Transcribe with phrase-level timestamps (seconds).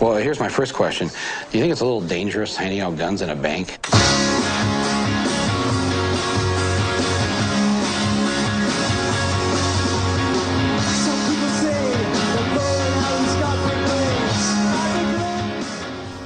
[0.00, 1.08] Well, here's my first question.
[1.08, 3.78] Do you think it's a little dangerous handing out guns in a bank?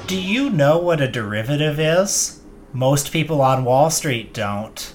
[0.07, 2.39] Do you know what a derivative is?
[2.71, 4.93] Most people on Wall Street don't.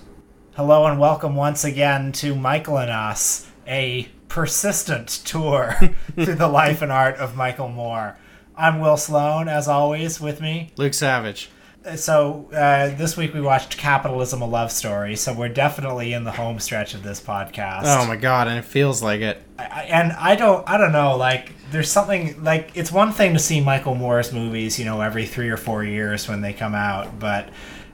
[0.55, 5.77] Hello and welcome once again to Michael and Us, a persistent tour
[6.15, 8.17] through the life and art of Michael Moore.
[8.61, 10.71] I'm Will Sloan, as always, with me.
[10.77, 11.49] Luke Savage.
[11.97, 16.31] So, uh, this week we watched Capitalism, a Love Story, so we're definitely in the
[16.31, 17.85] home stretch of this podcast.
[17.87, 19.43] Oh my god, and it feels like it.
[19.59, 23.39] I, and I don't, I don't know, like, there's something, like, it's one thing to
[23.39, 27.19] see Michael Moore's movies, you know, every three or four years when they come out,
[27.19, 27.49] but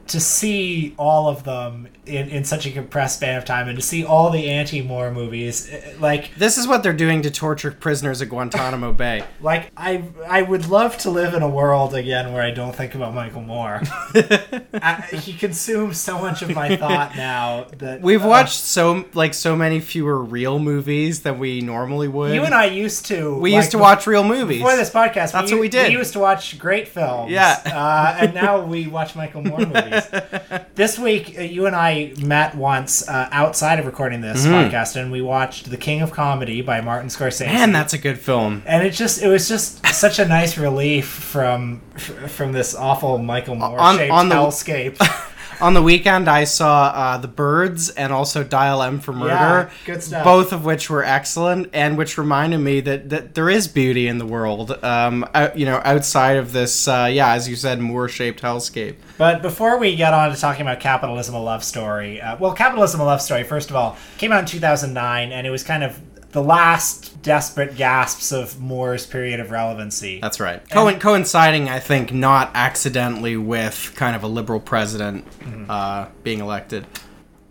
[0.08, 3.82] to see all of them in, in such a compressed span of time and to
[3.82, 8.22] see all the anti-Moore movies, eh, like, This is what they're doing to torture prisoners
[8.22, 9.24] at Guantanamo Bay.
[9.40, 12.94] like I, I would love to live in a world again where I don't think
[12.94, 13.82] about Michael Moore.
[14.14, 19.34] I, he consumes so much of my thought now that We've uh, watched so like
[19.34, 22.34] so many fewer real movies than we normally would.
[22.34, 23.34] You and I used to.
[23.38, 24.58] we like, used to watch real movies.
[24.58, 25.32] before this podcast.
[25.32, 25.88] That's what we did.
[25.88, 27.30] We used to watch great films.
[27.30, 27.60] Yeah.
[27.64, 30.04] uh, and now we watch Michael Moore movies.
[30.76, 34.54] this week, uh, you and I met once uh, outside of recording this Mm-hmm.
[34.74, 37.46] podcast, and we watched The King of Comedy by Martin Scorsese.
[37.46, 38.62] Man, that's a good film.
[38.66, 43.18] and it just it was just such a nice relief from f- from this awful
[43.18, 44.96] Michael Moore On- shaped on the- hellscape.
[45.58, 49.70] On the weekend, I saw uh, The Birds and also Dial M for Murder.
[49.86, 50.22] Good stuff.
[50.22, 54.18] Both of which were excellent, and which reminded me that, that there is beauty in
[54.18, 54.72] the world.
[54.84, 58.96] Um, out, you know, outside of this, uh, yeah, as you said, Moore-shaped hellscape.
[59.18, 63.00] But before we get on to talking about Capitalism, a Love Story, uh, well, Capitalism,
[63.00, 65.98] a Love Story, first of all, came out in 2009, and it was kind of
[66.32, 70.20] the last desperate gasps of Moore's period of relevancy.
[70.20, 70.68] That's right.
[70.68, 75.70] Co- coinciding, I think, not accidentally with kind of a liberal president Mm-hmm.
[75.70, 76.86] uh, being elected.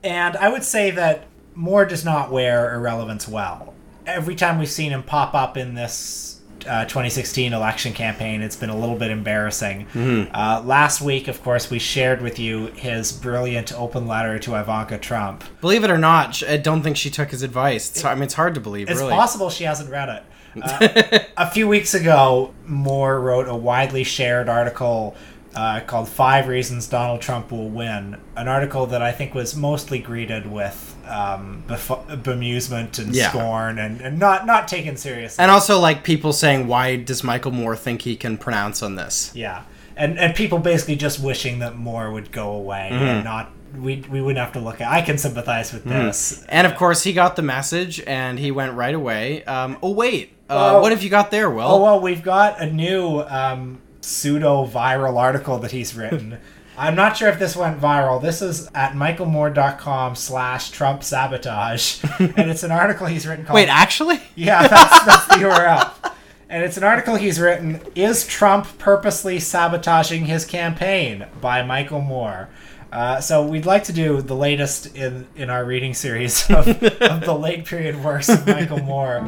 [0.04, 1.26] And I would say that
[1.56, 3.74] Moore does not wear irrelevance well.
[4.06, 6.35] Every time we've seen him pop up in this
[6.68, 9.88] uh, 2016 election campaign, it's been a little bit embarrassing.
[10.34, 14.98] Uh, last week, of course, we shared with you his brilliant open letter to Ivanka
[14.98, 15.44] Trump.
[15.62, 17.90] Believe it or not, I don't think she took his advice.
[17.92, 19.12] It's, I mean, it's hard to believe, It's really.
[19.14, 20.24] possible she hasn't read it.
[20.62, 25.16] Uh, a few weeks ago, Moore wrote a widely shared article
[25.56, 28.18] uh, called Five Reasons Donald Trump Will Win.
[28.36, 33.30] An article that I think was mostly greeted with um, bef- bemusement and Yeah.
[33.30, 35.42] scorn and, and not, not taken seriously.
[35.42, 39.32] And also, like, people saying, why does Michael Moore think he can pronounce on this?
[39.34, 39.64] yeah.
[39.98, 43.04] And, and people basically just wishing that Moore would go away Mm-hmm.
[43.06, 43.52] and not.
[43.78, 44.90] We, we wouldn't have to look at.
[44.92, 46.44] I can sympathize with this.
[46.50, 49.44] And of course, he got the message and he went right away.
[49.46, 50.34] Um, oh, wait.
[50.50, 50.82] Uh, Oh.
[50.82, 51.64] what have you got there, Will?
[51.68, 56.38] Oh well, we've got a new um, pseudo viral article that he's written.
[56.78, 58.22] I'm not sure if this went viral.
[58.22, 62.04] This is at michaelmoore.com slash Trump sabotage.
[62.20, 64.20] and it's an article he's written called Wait, actually?
[64.36, 66.14] Yeah, that's, that's the URL.
[66.50, 71.26] And it's an article he's written, Is Trump Purposely Sabotaging His Campaign?
[71.42, 72.50] by Michael Moore.
[72.92, 77.22] Uh, so we'd like to do the latest in, in our reading series of, of
[77.22, 79.20] the late period works of Michael Moore.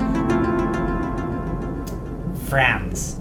[2.47, 3.19] Friends.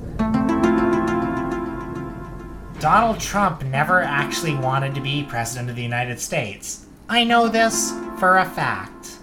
[2.81, 6.85] Donald Trump never actually wanted to be President of the United States.
[7.09, 9.19] I know this for a fact.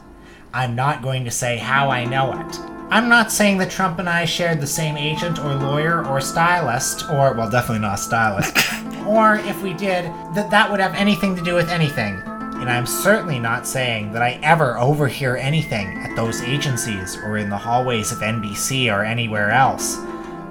[0.54, 2.60] I'm not going to say how I know it.
[2.90, 7.10] I'm not saying that Trump and I shared the same agent or lawyer or stylist,
[7.10, 8.58] or, well, definitely not stylist,
[9.08, 10.06] or if we did,
[10.36, 12.22] that that would have anything to do with anything.
[12.26, 17.50] And I'm certainly not saying that I ever overhear anything at those agencies or in
[17.50, 19.98] the hallways of NBC or anywhere else.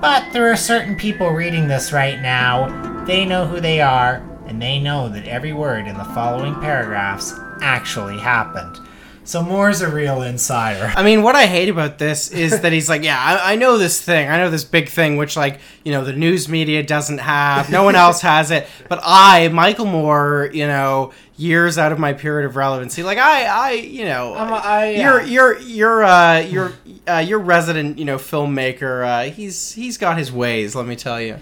[0.02, 3.04] But there are certain people reading this right now.
[3.04, 4.16] They know who they are,
[4.48, 8.80] and they know that every word in the following paragraphs actually happened.
[9.22, 10.92] So Moore's a real insider.
[10.96, 13.78] I mean, what I hate about this is that he's like, yeah, I, I know
[13.78, 14.28] this thing.
[14.28, 17.70] I know this big thing, which, like, you know, the news media doesn't have.
[17.70, 18.66] No one else has it.
[18.88, 21.12] But I, Michael Moore, you know,
[21.42, 24.90] years out of my period of relevancy, like, I, I, you know, I'm a- I,
[24.90, 25.02] yeah.
[25.02, 26.72] you're, you're, you're, uh, you're,
[27.08, 29.04] uh, your resident, you know, filmmaker.
[29.06, 30.74] Uh, he's, he's got his ways.
[30.74, 31.36] Let me tell you.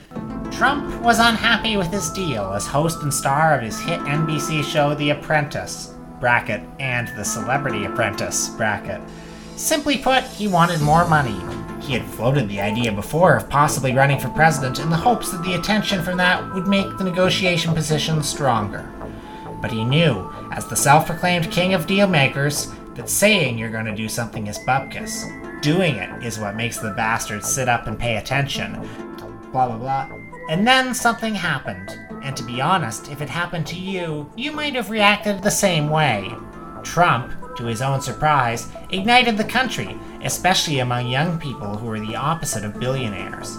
[0.50, 4.94] Trump was unhappy with his deal as host and star of his hit NBC show
[4.94, 9.00] The Apprentice bracket and The Celebrity Apprentice bracket.
[9.56, 11.38] Simply put, he wanted more money.
[11.82, 15.43] He had floated the idea before of possibly running for president in the hopes that
[15.43, 18.91] the attention from that would make the negotiation position stronger.
[19.60, 23.84] But he knew, as the self proclaimed king of deal makers, that saying you're going
[23.84, 25.62] to do something is bupkis.
[25.62, 28.72] Doing it is what makes the bastards sit up and pay attention.
[29.52, 30.08] blah blah blah.
[30.48, 31.90] And then something happened.
[32.22, 35.88] And to be honest, if it happened to you, you might have reacted the same
[35.88, 36.30] way.
[36.82, 42.16] Trump, to his own surprise, ignited the country, especially among young people who are the
[42.16, 43.58] opposite of billionaires.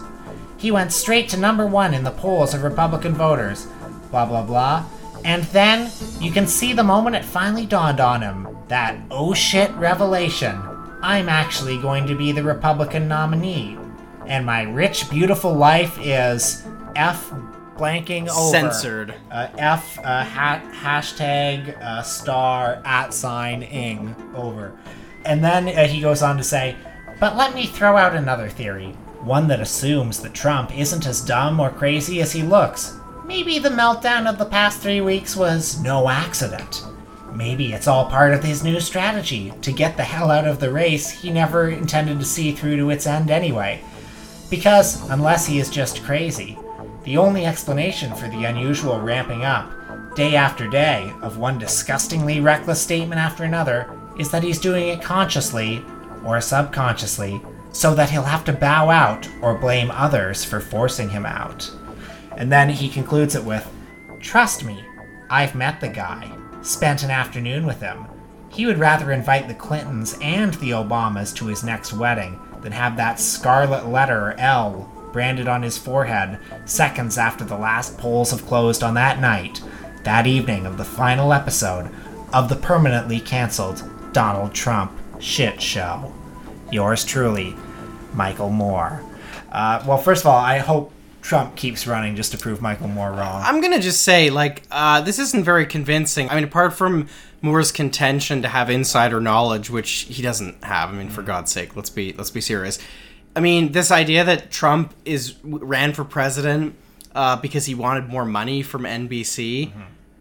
[0.57, 3.68] He went straight to number one in the polls of Republican voters,
[4.12, 4.86] blah blah blah.
[5.24, 9.72] And then you can see the moment it finally dawned on him that oh shit
[9.72, 10.62] revelation.
[11.04, 13.78] I'm actually going to be the Republican nominee.
[14.28, 16.64] And my rich, beautiful life is
[16.96, 17.32] F
[17.76, 18.52] blanking over.
[18.52, 19.16] Censored.
[19.32, 24.78] Uh, F uh, ha- hashtag uh, star at sign ing over.
[25.26, 26.76] And then uh, he goes on to say,
[27.20, 28.92] but let me throw out another theory.
[29.22, 32.98] One that assumes that Trump isn't as dumb or crazy as he looks.
[33.31, 36.83] Maybe the meltdown of the past three weeks was no accident.
[37.33, 40.69] Maybe it's all part of his new strategy to get the hell out of the
[40.69, 43.81] race he never intended to see through to its end anyway.
[44.50, 46.60] Because, unless he is just crazy,
[47.06, 49.72] the only explanation for the unusual ramping up,
[50.13, 55.01] day after day, of one disgustingly reckless statement after another is that he's doing it
[55.01, 55.81] consciously,
[56.25, 57.42] or subconsciously,
[57.72, 61.72] so that he'll have to bow out or blame others for forcing him out.
[62.38, 63.69] And then he concludes it with
[64.19, 64.83] Trust me,
[65.30, 66.31] I've met the guy,
[66.62, 68.06] spent an afternoon with him.
[68.50, 72.98] He would rather invite the Clintons and the Obamas to his next wedding than have
[72.98, 78.84] that scarlet letter L branded on his forehead seconds after the last polls have closed
[78.84, 79.62] on that night,
[80.04, 81.89] that evening of the final episode
[82.34, 86.13] of the permanently cancelled Donald Trump shit show.
[86.72, 87.56] Yours truly,
[88.13, 89.01] Michael Moore.
[89.51, 90.92] Uh, well, first of all, I hope
[91.22, 93.44] Trump keeps running just to prove Michael Moore wrong.
[93.46, 96.30] I'm gonna just say, like, uh, this isn't very convincing.
[96.30, 97.08] I mean, apart from
[97.42, 100.90] Moore's contention to have insider knowledge, which he doesn't have.
[100.90, 102.80] I mean, for God's sake, let's be let's be serious.
[103.36, 106.76] I mean, this idea that Trump is ran for president
[107.16, 109.72] uh, because he wanted more money from NBC.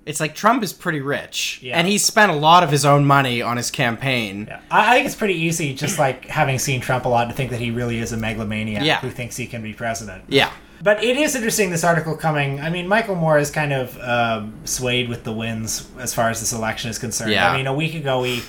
[0.07, 1.79] It's like Trump is pretty rich, Yeah.
[1.79, 4.47] and he spent a lot of his own money on his campaign.
[4.49, 4.61] Yeah.
[4.71, 7.51] I, I think it's pretty easy, just like having seen Trump a lot, to think
[7.51, 8.99] that he really is a megalomaniac Yeah.
[9.01, 10.25] who thinks he can be president.
[10.29, 10.51] Yeah.
[10.83, 12.61] But it is interesting this article coming.
[12.61, 16.41] I mean, Michael Moore is kind of um, swayed with the winds as far as
[16.41, 17.33] this election is concerned.
[17.33, 17.51] Yeah.
[17.51, 18.43] I mean, a week ago he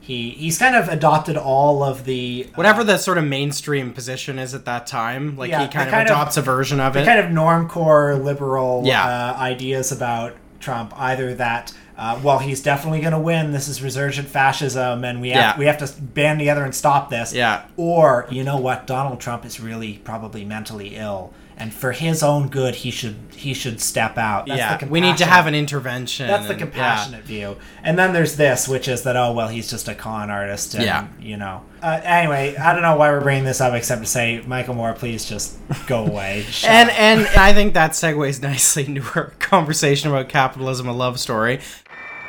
[0.00, 4.38] he he's kind of adopted all of the uh, Whatever the sort of mainstream position
[4.38, 6.96] is at that time, like Yeah, he kind of kind of- adopts a version of
[6.96, 7.06] it.
[7.06, 9.04] kind of normcore liberal Yeah.
[9.06, 10.92] uh, ideas about Trump.
[10.98, 13.52] Either that, uh, well, he's definitely going to win.
[13.52, 15.58] This is resurgent fascism, and we have Yeah.
[15.58, 17.32] we have to band together and stop this.
[17.32, 17.62] Yeah.
[17.78, 22.48] Or you know what, Donald Trump is really probably mentally ill, and for his own
[22.48, 24.46] good, he should he should step out.
[24.46, 26.26] That's yeah, the we need to have an intervention.
[26.26, 26.66] That's the and- yeah.
[26.66, 27.56] compassionate view.
[27.82, 30.74] And then there's this, which is that, oh, well, he's just a con artist.
[30.74, 31.06] And, Yeah.
[31.20, 31.62] You know.
[31.80, 34.92] Uh, anyway, I don't know why we're bringing this up except to say, Michael Moore,
[34.94, 35.56] please just
[35.86, 36.42] go away.
[36.50, 41.20] Shut And, and I think that segues nicely into our conversation about capitalism, a love
[41.20, 41.60] story.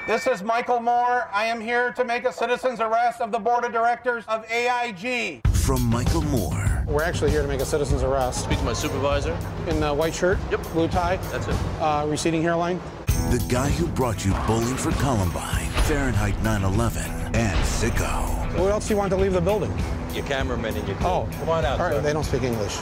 [0.07, 1.28] This is Michael Moore.
[1.31, 5.42] I am here to make a citizen's arrest of the board of directors of AIG.
[5.54, 8.44] From Michael Moore We're actually here to make a citizen's arrest.
[8.44, 9.38] Speak to my supervisor.
[9.68, 10.63] In the white shirt, Yep.
[10.74, 11.56] blue tie, That's it.
[11.80, 12.81] uh, receding hairline.
[13.30, 17.06] the guy who brought you Bowling for Columbine, Fahrenheit 9/11,
[17.36, 18.57] and Sicko.
[18.57, 19.72] What else do you want to leave the building?
[20.16, 21.06] Your cameraman and your crew.
[21.07, 21.80] Oh, come on out.
[21.80, 22.02] All right, sir.
[22.02, 22.78] they don't speak English.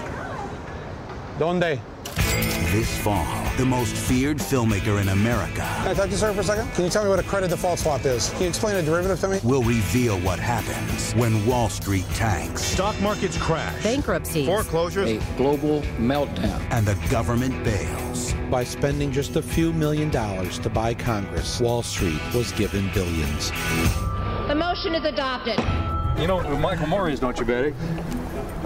[1.39, 1.80] Donde?
[2.72, 3.25] This fall,
[3.57, 6.70] the most feared filmmaker in America Can I talk to you, sir, for a second?
[6.74, 8.29] Can you tell me what a credit default swap is?
[8.32, 9.39] Can you explain a derivative to me?
[9.44, 13.82] will reveal what happens when Wall Street tanks Stock markets crash.
[13.84, 15.10] bankruptcies, Foreclosures.
[15.10, 16.60] a global meltdown.
[16.72, 18.34] and the government bails.
[18.51, 23.51] By spending just a few million dollars to buy Congress, Wall Street was given billions.
[24.48, 25.60] The motion is adopted.
[26.20, 27.74] You know Michael Moore is, don't you, Betty?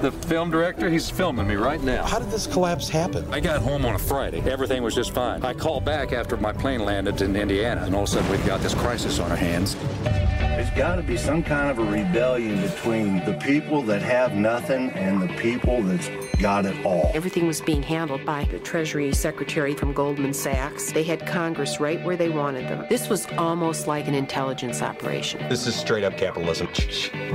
[0.02, 2.04] The film director, he's filming me right now.
[2.04, 3.24] How did this collapse happen?
[3.32, 4.42] I got home on a Friday.
[4.50, 5.44] Everything was just fine.
[5.44, 8.44] I called back after my plane landed in Indiana, and all of a sudden we've
[8.44, 9.76] got this crisis on our hands.
[10.02, 14.90] There's got to be some kind of a rebellion between the people that have nothing
[14.92, 16.10] and the people that's
[16.42, 17.12] got it all.
[17.14, 20.92] Everything was being handled by the Treasury Secretary from Goldman Sachs.
[20.92, 22.88] They had Congress right where they wanted them.
[22.90, 25.48] This was almost like an intelligence operation.
[25.48, 26.70] This is straight up capitalism.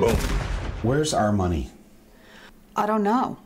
[0.01, 0.17] Boom.
[0.83, 1.71] Where's our money?
[2.79, 3.39] I don't know.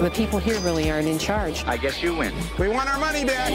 [0.00, 1.64] The people here really aren't in charge.
[1.66, 2.34] I guess you win.
[2.58, 3.52] We want our money back.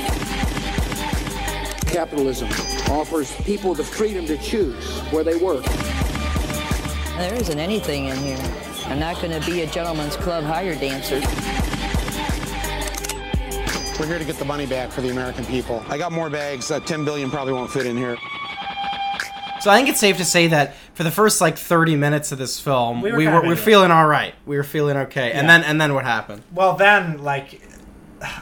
[1.88, 2.48] Capitalism
[2.90, 5.66] offers people the freedom to choose where they work.
[7.18, 8.40] There isn't anything in here.
[8.86, 11.20] I'm not going to be a gentleman's club hire dancer.
[14.00, 15.84] We're here to get the money back for the American people.
[15.90, 16.72] I got more bags.
[16.72, 18.18] Uh, 10 billion probably won't fit in here.
[19.60, 22.38] So I think it's safe to say that for the first like 30 minutes of
[22.38, 24.34] this film, We we were were, we were feeling all right.
[24.46, 25.32] We were feeling okay.
[25.32, 26.44] And then and then what happened?
[26.54, 27.62] Well, then, like,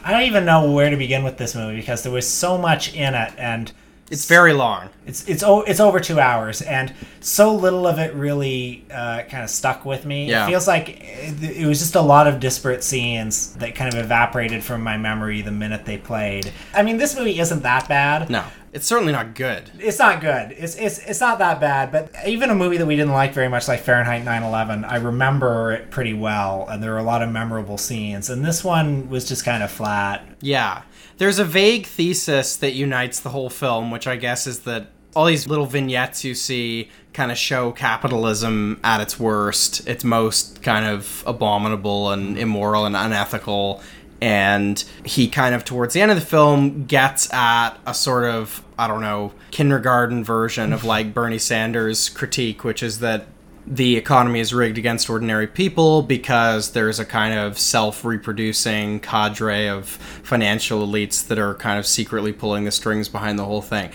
[0.03, 2.93] I don't even know where to begin with this movie because there was so much
[2.93, 3.71] in it, and
[4.09, 4.89] It's very long.
[5.05, 9.43] it's it's o- it's over two hours, and so little of it really uh, kind
[9.43, 10.29] of stuck with me.
[10.29, 10.45] Yeah.
[10.45, 13.99] It feels like it, it was just a lot of disparate scenes that kind of
[14.03, 16.51] evaporated from my memory the minute they played.
[16.73, 18.29] I mean, this movie isn't that bad.
[18.29, 19.69] No, it's certainly not good.
[19.79, 20.51] It's not good.
[20.57, 23.47] It's, it's it's not that bad, but even a movie that we didn't like very
[23.47, 27.29] much, like Fahrenheit 9/11, I remember it pretty well, and there were a lot of
[27.29, 28.29] memorable scenes.
[28.29, 30.25] And this one was just kind of flat.
[30.41, 30.81] Yeah.
[31.19, 35.25] There's a vague thesis that unites the whole film, which I guess is that all
[35.25, 40.85] these little vignettes you see kind of show capitalism at its worst, its most kind
[40.85, 43.83] of abominable and immoral and unethical.
[44.21, 48.63] And he kind of, towards the end of the film, gets at a sort of,
[48.77, 53.27] I don't know, kindergarten version of like Bernie Sanders' critique, which is that
[53.69, 59.67] the economy is rigged against ordinary people because there's a kind of self reproducing cadre
[59.69, 63.91] of financial elites that are kind of secretly pulling the strings behind the whole thing.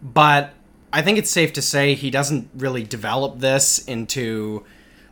[0.00, 0.54] But
[0.92, 4.64] I think it's safe to say he doesn't really develop this into.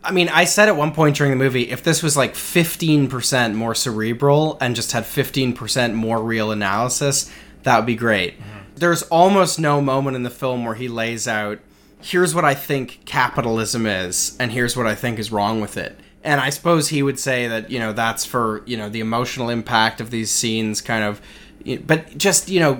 [0.04, 3.54] I mean, I said at one point during the movie, if this was like 15%
[3.54, 7.32] more cerebral and just had 15% more real analysis,
[7.64, 8.38] that would be great.
[8.38, 8.58] Mm-hmm.
[8.76, 11.58] There's almost no moment in the film where he lays out
[12.04, 15.98] here's what I think capitalism is, and here's what I think is wrong with it.
[16.22, 19.48] And I suppose he would say that, you know, that's for, you know, the emotional
[19.48, 21.22] impact of these scenes kind of.
[21.86, 22.78] But just, you know,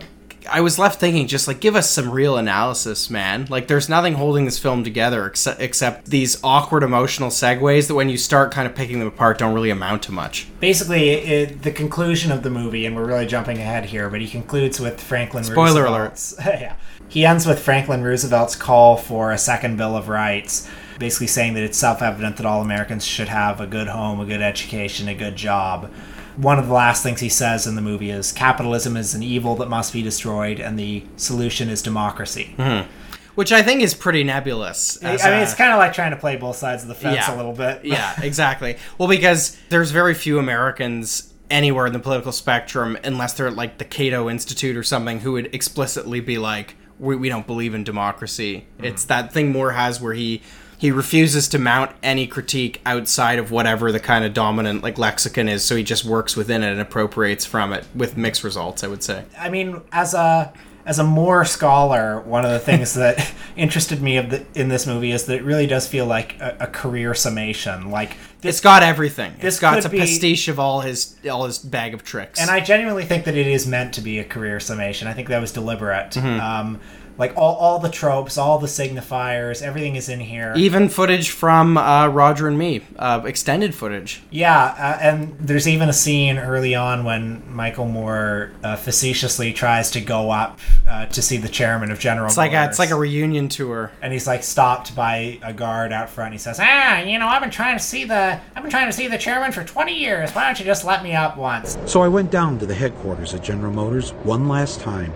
[0.51, 3.47] I was left thinking, just like, give us some real analysis, man.
[3.49, 8.11] Like, there's nothing holding this film together except, except these awkward emotional segues that when
[8.11, 10.49] you start kind of picking them apart don't really amount to much.
[10.61, 14.29] Basically, it, the conclusion of the movie, and we're really jumping ahead here, but he
[14.29, 16.35] concludes with Franklin Spoiler Roosevelt's.
[16.45, 16.77] yeah.
[17.15, 20.69] He ends with Franklin Roosevelt's call for a second Bill of Rights,
[20.99, 24.27] basically saying that it's self evident that all Americans should have a good home, a
[24.27, 25.93] good education, a good job.
[26.37, 29.55] One of the last things he says in the movie is capitalism is an evil
[29.57, 32.57] that must be destroyed, and the solution is democracy.
[32.59, 32.91] Mm-hmm.
[33.37, 34.99] Which I think is pretty nebulous.
[35.01, 37.29] I mean, a- it's kind of like trying to play both sides of the fence
[37.29, 37.85] a little bit.
[37.85, 38.77] yeah, exactly.
[38.99, 43.79] Well, because there's very few Americans anywhere in the political spectrum, unless they're at like
[43.79, 47.85] the Cato Institute or something, who would explicitly be like, "We, we don't believe in
[47.85, 50.43] democracy." It's that thing Moore has where he
[50.77, 55.49] he refuses to mount any critique outside of whatever the kind of dominant like lexicon
[55.49, 58.85] is, so he just works within it and appropriates from it with mixed results.
[58.85, 59.25] I would say.
[59.39, 60.53] I mean, as a
[60.87, 64.87] as a Moore scholar, one of the things that interested me of the, in this
[64.87, 67.91] movie is that it really does feel like a, a career summation.
[67.91, 69.33] Like It's got everything.
[69.41, 72.41] this it's got a be- pastiche of all his all his bag of tricks.
[72.41, 75.09] And I genuinely think that it is meant to be a career summation.
[75.09, 76.11] I think that was deliberate.
[76.13, 76.41] Mhm.
[76.41, 76.81] Um,
[77.17, 80.53] like all, all the tropes, all the signifiers, everything is in here.
[80.57, 84.23] Even footage from uh, Roger and Me, uh, extended footage.
[84.31, 89.91] Yeah, uh, and there's even a scene early on when Michael Moore uh, facetiously tries
[89.93, 92.27] to go up uh, to see the chairman of General.
[92.27, 92.71] It's like a, Motors.
[92.71, 93.93] it's like a reunion tour.
[94.03, 96.33] and he's like stopped by a guard out front.
[96.33, 98.93] He says, "Ah, you know, I've been trying to see the I've been trying to
[98.93, 100.33] see the chairman for 20 years.
[100.33, 103.35] Why don't you just let me up once?" So I went down to the headquarters
[103.35, 105.13] at General Motors one last time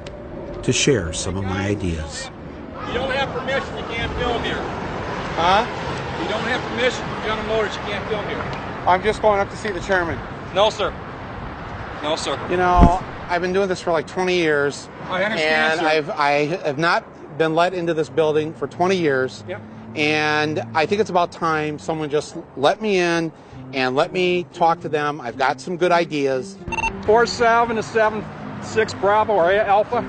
[0.62, 2.30] to share some of my ideas.
[2.88, 4.60] You don't have permission, you can't film here.
[5.36, 5.66] Huh?
[6.22, 8.42] You don't have permission from General Motors, you can't film here.
[8.86, 10.18] I'm just going up to see the chairman.
[10.54, 10.92] No, sir.
[12.02, 12.38] No, sir.
[12.50, 14.88] You know, I've been doing this for like 20 years.
[15.08, 15.86] I understand, And sir.
[15.86, 16.30] I've I
[16.66, 17.04] have not
[17.38, 19.44] been let into this building for 20 years.
[19.48, 19.60] Yep.
[19.94, 23.32] And I think it's about time someone just let me in
[23.72, 25.20] and let me talk to them.
[25.20, 26.56] I've got some good ideas.
[27.04, 28.24] Four seven to seven
[28.62, 30.02] six Bravo or Alpha.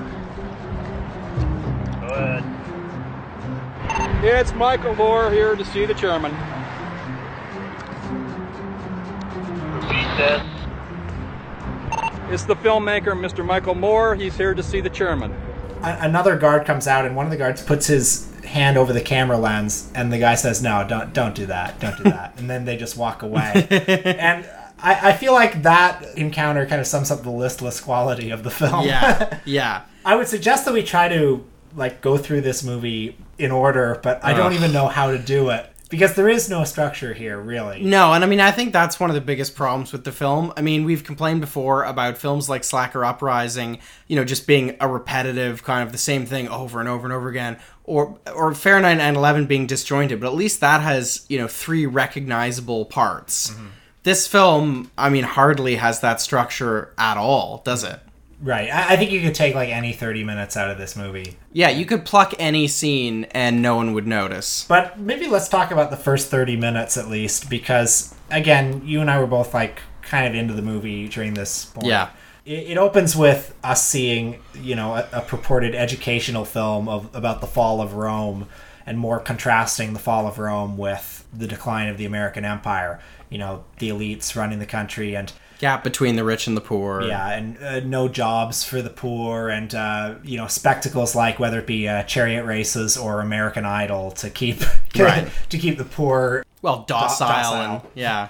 [4.22, 6.32] It's Michael Moore here to see the chairman.
[12.30, 13.42] It's the filmmaker, Mr.
[13.42, 14.14] Michael Moore.
[14.14, 15.34] He's here to see the chairman.
[15.82, 19.38] Another guard comes out, and one of the guards puts his hand over the camera
[19.38, 22.66] lens, and the guy says, "No, don't don't do that, don't do that," and then
[22.66, 23.66] they just walk away.
[23.70, 24.46] and
[24.78, 28.50] I, I feel like that encounter kind of sums up the listless quality of the
[28.50, 28.86] film.
[28.86, 29.82] Yeah, yeah.
[30.04, 31.42] I would suggest that we try to
[31.74, 34.54] like go through this movie in order, but I don't Ugh.
[34.54, 37.82] even know how to do it because there is no structure here, really.
[37.82, 40.52] No, and I mean, I think that's one of the biggest problems with the film.
[40.56, 44.88] I mean, we've complained before about films like Slacker Uprising, you know, just being a
[44.88, 48.98] repetitive kind of the same thing over and over and over again, or or Fahrenheit
[48.98, 50.20] 9/11 being disjointed.
[50.20, 53.50] But at least that has you know three recognizable parts.
[53.50, 53.66] Mm-hmm.
[54.02, 58.00] This film, I mean, hardly has that structure at all, does it?
[58.42, 58.70] Right.
[58.70, 61.36] I, I think you could take like any 30 minutes out of this movie.
[61.52, 64.64] Yeah, you could pluck any scene and no one would notice.
[64.68, 69.10] But maybe let's talk about the first 30 minutes at least, because again, you and
[69.10, 71.86] I were both like kind of into the movie during this point.
[71.86, 72.10] Yeah.
[72.46, 77.40] It, it opens with us seeing, you know, a, a purported educational film of about
[77.40, 78.48] the fall of Rome
[78.86, 83.00] and Moore contrasting the fall of Rome with the decline of the American Empire.
[83.28, 87.02] You know, the elites running the country and Gap between the rich and the poor.
[87.02, 91.58] yeah, and uh, no jobs for the poor, and uh, you know spectacles like whether
[91.60, 94.62] it be uh, chariot races or American Idol to keep
[94.98, 95.28] Right.
[95.50, 97.54] to keep the poor Well, docile, docile.
[97.74, 98.28] and yeah.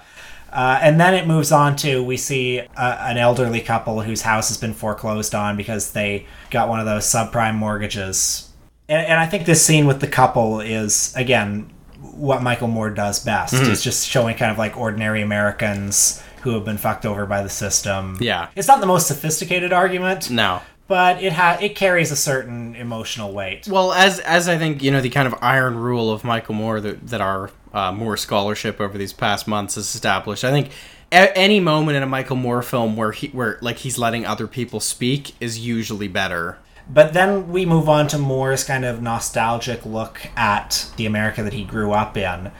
[0.52, 4.48] uh, and then it moves on to we see uh, an elderly couple whose house
[4.48, 8.48] has been foreclosed on because they got one of those subprime mortgages.
[8.88, 11.70] And, and I think this scene with the couple is, again,
[12.00, 13.54] what Michael Moore does best.
[13.54, 13.68] Mhm.
[13.68, 17.48] Is just showing kind of like ordinary Americans who have been fucked over by the
[17.48, 18.16] system.
[18.20, 18.48] Yeah.
[18.56, 20.60] It's not the most sophisticated argument, No.
[20.88, 23.66] but it ha- it carries a certain emotional weight.
[23.68, 26.80] Well, as as I think you know, the kind of iron rule of Michael Moore
[26.80, 30.42] that that our uh, Moore scholarship over these past months has established.
[30.44, 30.70] I think
[31.12, 34.46] a- any moment in a Michael Moore film where he where like he's letting other
[34.46, 36.58] people speak is usually better.
[36.92, 41.52] But then we move on to Moore's kind of nostalgic look at the America that
[41.52, 42.50] he grew up in.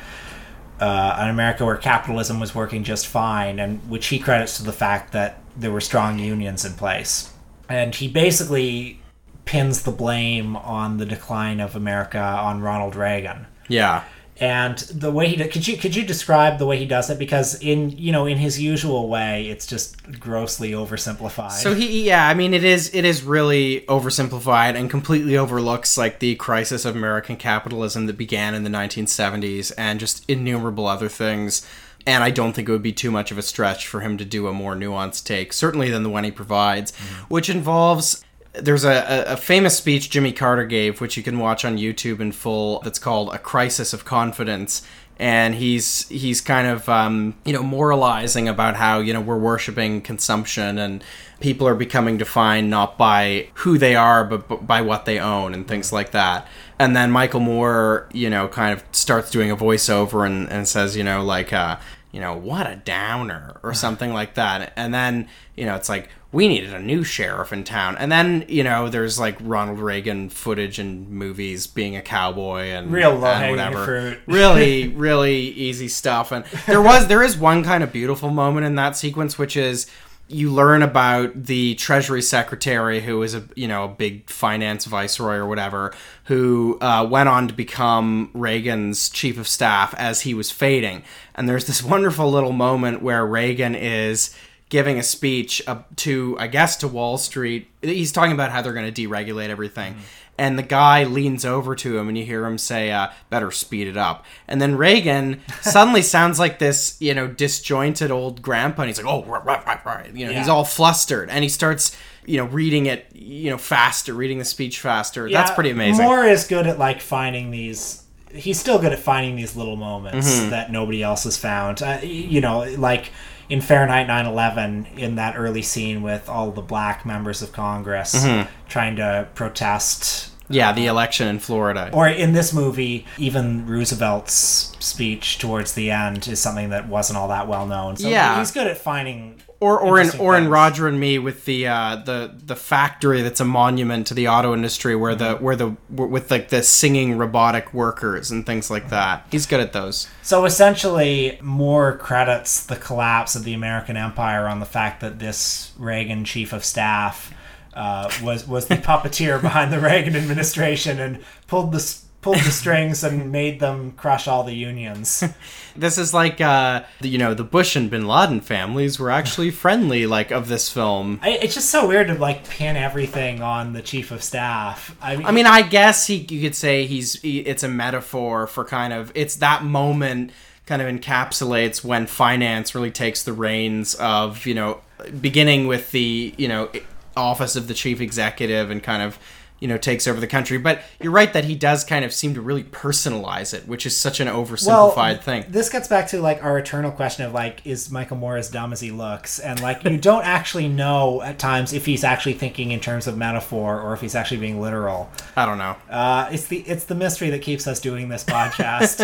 [0.80, 4.72] Uh, an America where capitalism was working just fine, and which he credits to the
[4.72, 7.32] fact that there were strong unions in place.
[7.68, 9.00] And he basically
[9.44, 13.46] pins the blame on the decline of America on Ronald Reagan.
[13.68, 14.04] Yeah.
[14.40, 17.60] And the way he could you could you describe the way he does it because
[17.60, 21.52] in you know in his usual way it's just grossly oversimplified.
[21.52, 26.20] So he, yeah, I mean, it is it is really oversimplified and completely overlooks like
[26.20, 31.66] the crisis of American capitalism that began in the 1970s and just innumerable other things.
[32.06, 34.24] And I don't think it would be too much of a stretch for him to
[34.24, 37.24] do a more nuanced take, certainly than the one he provides, mm-hmm.
[37.24, 38.24] which involves.
[38.52, 42.32] There's a, a, famous speech Jimmy Carter gave, which you can watch on YouTube in
[42.32, 42.80] full.
[42.80, 44.82] That's called "A Crisis of Confidence,"
[45.20, 50.00] and he's he's kind of um, you know moralizing about how you know we're worshiping
[50.00, 51.04] consumption and
[51.40, 55.52] people are becoming defined not by who they are but, but by what they own
[55.52, 56.46] and things like that
[56.78, 60.96] and then michael moore you know kind of starts doing a voiceover and, and says
[60.96, 61.76] you know like uh,
[62.12, 66.08] you know what a downer or something like that and then you know it's like
[66.32, 67.96] we needed a new sheriff in town.
[67.98, 72.92] And then you know there's like ronald reagan footage and movies being a cowboy and
[72.92, 73.84] Real and low-hanging whatever.
[73.84, 74.20] fruit.
[74.26, 76.32] really really easy stuff.
[76.32, 79.86] And there was there is one kind of beautiful moment in that sequence which is
[80.32, 85.34] you learn about the treasury secretary who is a you know a big finance viceroy
[85.34, 85.92] or whatever
[86.26, 91.02] who uh, went on to become reagan's chief of staff as he was fading.
[91.34, 94.32] And there's this wonderful little moment where reagan is
[94.70, 97.68] giving a speech uh, to i guess to wall street.
[97.82, 99.96] He's talking about how they're going to deregulate everything.
[100.38, 103.86] And the guy leans over to him and you hear him say uh, better speed
[103.88, 104.24] it up.
[104.48, 109.12] And then reagan suddenly sounds like this you know disjointed old grandpa and he's like
[109.12, 112.86] oh right, right, right, you know he's all flustered and he starts you know reading
[112.86, 115.28] it you know faster reading the speech faster.
[115.28, 116.04] That's pretty amazing.
[116.06, 118.04] Moore is good at like finding these.
[118.32, 120.50] He's still good at finding these little moments Mhm.
[120.50, 121.82] that nobody else has found.
[121.82, 123.10] Uh, you know, like
[123.50, 128.46] in Fahrenheit 9/11, in that early scene with all the black members of Congress Mhm.
[128.68, 130.28] trying to protest.
[130.52, 136.26] yeah the election in florida Or in this movie, even Roosevelt's speech towards the end
[136.26, 137.96] is something that wasn't all that well known.
[137.96, 138.36] So Yeah.
[138.38, 139.36] he's good at finding.
[139.60, 140.48] Or or in or in.
[140.48, 144.54] Roger and Me with the uh, the the factory that's a monument to the auto
[144.54, 149.26] industry where the where the with like the singing robotic workers and things like that.
[149.30, 150.08] He's good at those.
[150.22, 155.72] So essentially, Moore credits the collapse of the American empire on the fact that this
[155.78, 157.32] Reagan chief of staff
[157.74, 163.02] uh, was was the puppeteer behind the Reagan administration and pulled the pulled the strings
[163.02, 165.24] and made them crush all the unions.
[165.76, 170.04] This is like uh, you know the Bush and Bin Laden families were actually friendly
[170.04, 171.20] like of this film.
[171.22, 174.94] I, it's just so weird to like pin everything on the chief of staff.
[175.00, 178.48] I mean, I mean, I guess he you could say he's he, it's a metaphor
[178.48, 180.32] for kind of it's that moment
[180.66, 184.80] kind of encapsulates when finance really takes the reins of you know
[185.20, 186.68] beginning with the you know
[187.16, 189.18] office of the chief executive and kind of
[189.60, 190.58] you know, takes over the country.
[190.58, 193.96] But you're right that he does kind of seem to really personalize it, which is
[193.96, 195.44] such an oversimplified thing.
[195.48, 198.72] This gets back to like our eternal question of like, is Michael Moore as dumb
[198.72, 199.38] as he looks?
[199.38, 203.16] And like, you don't actually know at times if he's actually thinking in terms of
[203.16, 205.10] metaphor or if he's actually being literal.
[205.36, 205.76] I don't know.
[205.88, 209.00] Uh, it's the it's the mystery that keeps us doing this podcast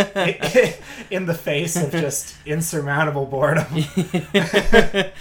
[1.10, 3.66] in the face of just insurmountable boredom.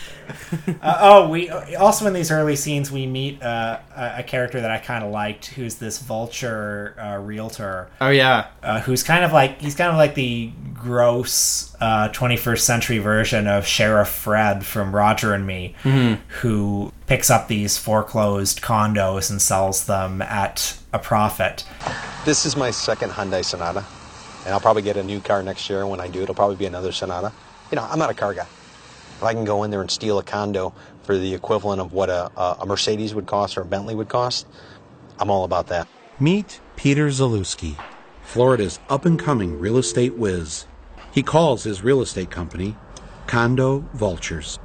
[0.82, 4.72] uh, oh, we also in these early scenes we meet uh, a, a character that
[4.72, 7.88] I kind of liked, who's this vulture uh, realtor.
[8.00, 12.60] Oh yeah, uh, who's kind of like he's kind of like the gross uh, 21st
[12.60, 16.20] century version of Sheriff Fred from Roger and Me, Mhm.
[16.42, 21.64] who picks up these foreclosed condos and sells them at a profit.
[22.24, 23.84] This is my second Hyundai Sonata,
[24.46, 25.88] and I'll probably get a new car next year.
[25.88, 27.32] When I do, it'll probably be another Sonata.
[27.72, 28.46] You know, I'm not a car guy.
[29.18, 32.10] If I can go in there and steal a condo for the equivalent of what
[32.10, 34.46] a, a a Mercedes would cost or a Bentley would cost,
[35.20, 35.88] I'm all about that.
[36.20, 37.76] Meet Peter Zalewski,
[38.24, 40.66] Florida's up and coming real estate whiz.
[41.12, 42.76] He calls his real estate company
[43.28, 44.60] Condo Vultures.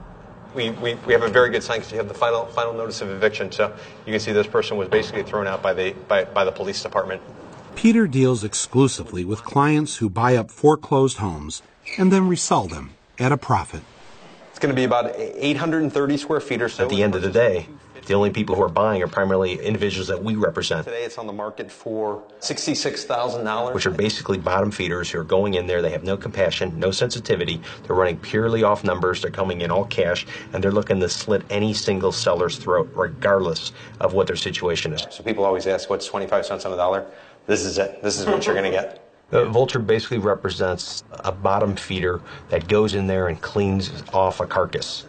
[0.54, 3.00] We, we, we have a very good sign because you have the final final notice
[3.00, 3.52] of eviction.
[3.52, 6.52] So you can see this person was basically thrown out by the by, by the
[6.52, 7.22] police department.
[7.76, 11.62] Peter deals exclusively with clients who buy up foreclosed homes
[11.96, 13.82] and then resell them at a profit.
[14.50, 16.84] It's going to be about 830 square feet or so.
[16.84, 17.68] At the end of the day,
[18.10, 20.84] the only people who are buying are primarily individuals that we represent.
[20.84, 25.54] Today it's on the market for $66,000, which are basically bottom feeders who are going
[25.54, 25.80] in there.
[25.80, 27.62] They have no compassion, no sensitivity.
[27.84, 29.22] They're running purely off numbers.
[29.22, 33.70] They're coming in all cash, and they're looking to slit any single seller's throat, regardless
[34.00, 35.06] of what their situation is.
[35.10, 37.06] So people always ask, what's 25 cents on the dollar?
[37.46, 38.02] This is it.
[38.02, 39.08] This is what you're going to get.
[39.30, 44.40] The uh, vulture basically represents a bottom feeder that goes in there and cleans off
[44.40, 45.06] a carcass.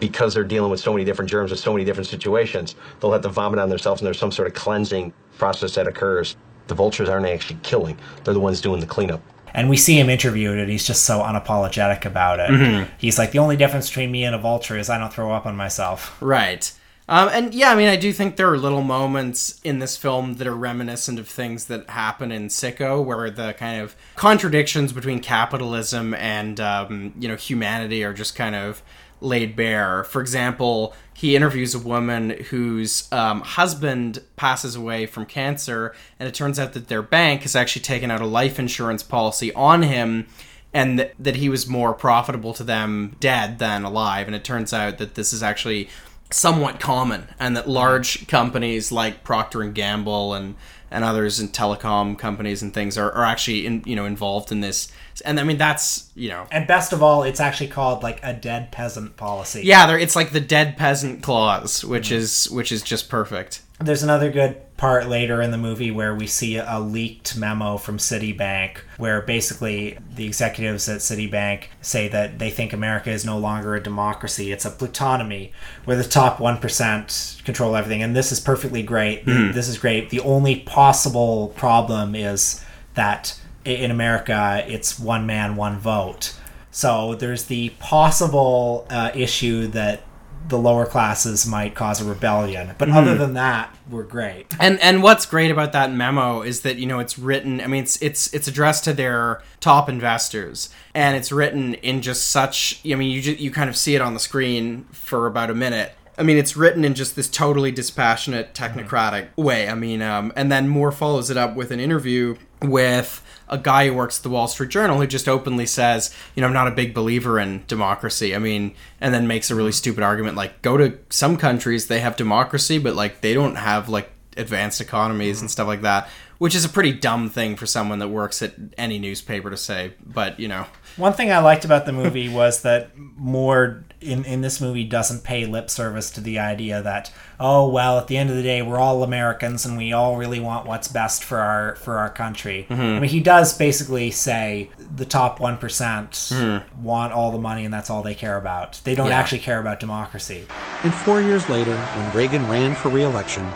[0.00, 3.22] Because they're dealing with so many different germs and so many different situations, they'll have
[3.22, 6.36] to vomit on themselves and there's some sort of cleansing process that occurs.
[6.66, 9.20] The vultures aren't actually killing, they're the ones doing the cleanup.
[9.52, 12.50] And we see him interviewed, and he's just so unapologetic about it.
[12.50, 12.88] Mhm.
[12.98, 15.44] He's like, the only difference between me and a vulture is I don't throw up
[15.44, 16.16] on myself.
[16.20, 16.70] Right.
[17.08, 20.34] Um, and yeah, I mean, I do think there are little moments in this film
[20.34, 25.18] that are reminiscent of things that happen in Sicko, where the kind of contradictions between
[25.18, 28.84] capitalism and um, you know humanity are just kind of
[29.20, 30.04] laid bare.
[30.04, 36.34] For example, he interviews a woman whose um, husband passes away from cancer, and it
[36.34, 40.26] turns out that their bank has actually taken out a life insurance policy on him
[40.72, 44.26] and th- that he was more profitable to them dead than alive.
[44.26, 45.88] And it turns out that this is actually
[46.30, 50.56] somewhat common, and that large companies like Procter and Gamble and
[50.92, 54.60] and others and telecom companies and things are, are actually in, you know involved in
[54.60, 54.90] this.
[55.24, 58.32] And I mean that's you know And best of all, it's actually called like a
[58.32, 59.62] dead peasant policy.
[59.64, 62.16] yeah, there it's like the dead peasant clause, which mm-hmm.
[62.16, 63.62] is which is just perfect.
[63.82, 67.96] There's another good part later in the movie where we see a leaked memo from
[67.96, 73.74] Citibank where basically the executives at Citibank say that they think America is no longer
[73.74, 74.52] a democracy.
[74.52, 75.52] It's a plutonomy
[75.86, 78.02] where the top 1% control everything.
[78.02, 79.24] And this is perfectly great.
[79.24, 79.54] Mhm.
[79.54, 80.10] This is great.
[80.10, 82.62] The only possible problem is
[82.94, 86.34] that in America, it's one man, one vote.
[86.70, 90.02] So there's the possible uh, issue that
[90.48, 92.72] the lower classes might cause a rebellion.
[92.78, 93.18] But other Mhm.
[93.18, 94.46] than that, we're great.
[94.58, 97.60] And and what's great about that memo is that you know it's written.
[97.60, 102.30] I mean, it's it's it's addressed to their top investors, and it's written in just
[102.30, 102.80] such.
[102.90, 105.54] I mean, you ju- you kind of see it on the screen for about a
[105.54, 105.94] minute.
[106.18, 109.68] I mean, it's written in just this totally dispassionate, technocratic way.
[109.68, 113.88] I mean, um, and then Moore follows it up with an interview with a guy
[113.88, 116.68] who works at the Wall Street Journal who just openly says, you know, I'm not
[116.68, 118.34] a big believer in democracy.
[118.34, 119.76] I mean, and then makes a really mm-hmm.
[119.76, 123.88] stupid argument like, go to some countries, they have democracy, but like they don't have
[123.88, 124.10] like
[124.40, 128.08] advanced economies and stuff like that, which is a pretty dumb thing for someone that
[128.08, 129.92] works at any newspaper to say.
[130.04, 134.40] But, you know, One thing I liked about the movie was that Moore in, in
[134.40, 138.30] this movie doesn't pay lip service to the idea that oh well at the end
[138.30, 141.76] of the day we're all Americans and we all really want what's best for our
[141.76, 142.66] for our country.
[142.70, 142.96] Mhm.
[142.96, 146.62] I mean he does basically say the top one Mhm.
[146.80, 148.80] want all the money and that's all they care about.
[148.84, 149.18] They don't Yeah.
[149.18, 150.46] actually care about democracy.
[150.82, 153.46] And four years later, when Reagan ran for re-election,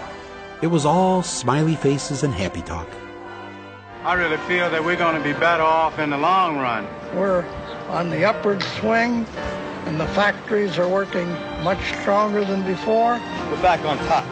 [0.65, 2.89] it was all smiley faces and happy talk.
[4.03, 6.89] I really feel that we're going to be better off in the long run.
[7.15, 7.45] We're
[7.89, 9.27] on the upward swing,
[9.85, 11.29] and the factories are working
[11.63, 13.21] much stronger than before.
[13.51, 14.25] We're back on top.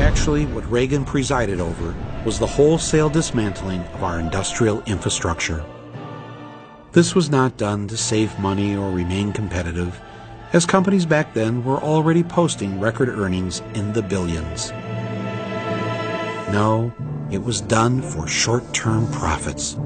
[0.00, 5.64] Actually, what Reagan presided over was the wholesale dismantling of our industrial infrastructure.
[6.90, 10.00] This was not done to save money or remain competitive,
[10.54, 14.70] as companies back then were already posting record earnings in the billions.
[16.52, 16.92] No,
[17.30, 19.76] it was done for short term profits.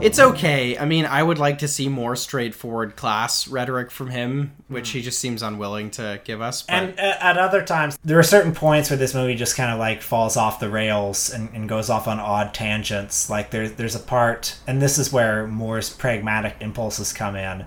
[0.00, 0.78] It's okay.
[0.78, 5.02] I mean, I would like to see more straightforward class rhetoric from him, which he
[5.02, 6.62] just seems unwilling to give us.
[6.62, 9.72] But And uh, at other times, there are certain points where this movie just kind
[9.72, 13.28] of like falls off the rails and, and goes off on odd tangents.
[13.28, 17.66] Like there's there's a part, and this is where Moore's pragmatic impulses come in.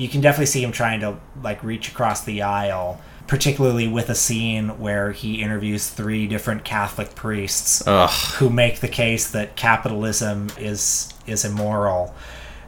[0.00, 4.14] You can definitely see him trying to like reach across the aisle, particularly with a
[4.14, 8.08] scene where he interviews three different Catholic priests Ugh.
[8.38, 12.14] who make the case that capitalism is is immoral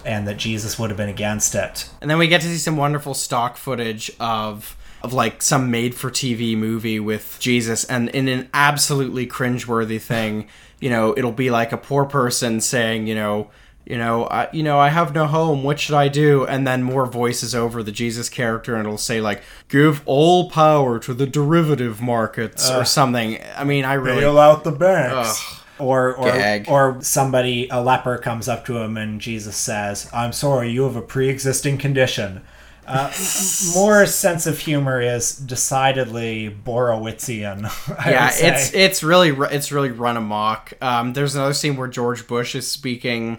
[0.05, 1.88] and that Jesus would have been against it.
[2.03, 5.95] And then we get to see some wonderful stock footage of of like some made
[5.95, 10.49] for TV movie with Jesus and in an absolutely cringeworthy thing,
[10.81, 13.51] you know, it'll be like a poor person saying, you know,
[13.85, 15.64] you know, I, you know, I have no home.
[15.64, 16.47] What should I do?
[16.47, 20.99] And then Moore voices over the Jesus character, and it'll say like, "Give all power
[21.01, 23.38] to the derivative markets" or something.
[23.57, 25.42] I mean, I really bail out the banks.
[25.42, 25.59] Ugh.
[25.79, 26.66] Or or Gag.
[26.68, 30.95] or somebody a leper comes up to him and Jesus says, "I'm sorry, you have
[30.95, 32.42] a pre-existing condition."
[32.87, 33.12] Uh,
[33.75, 37.64] Moore's sense of humor is decidedly Borowitzian.
[38.05, 40.73] I yeah, it's it's really it's really run amok.
[40.83, 43.38] Um, there's another scene where George Bush is speaking.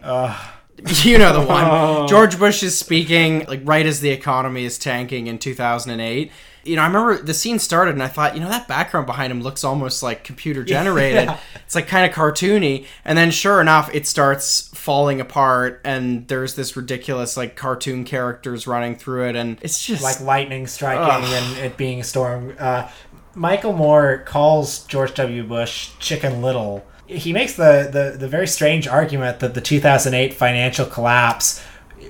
[1.04, 2.08] you know the one.
[2.08, 6.32] George Bush is speaking like right as the economy is tanking in 2008.
[6.64, 9.32] You know, I remember the scene started and I thought, you know, that background behind
[9.32, 11.26] him looks almost like computer generated.
[11.26, 11.38] Yeah.
[11.66, 12.86] It's like kind of cartoony.
[13.04, 18.68] And then sure enough, it starts falling apart and there's this ridiculous like cartoon characters
[18.68, 21.34] running through it and it's just like lightning striking Ugh.
[21.34, 22.54] and it being a storm.
[22.60, 22.90] Uh,
[23.36, 25.44] Michael Moore calls George W.
[25.44, 26.86] Bush Chicken Little.
[27.08, 31.64] He makes the, the, the very strange argument that the 2008 financial collapse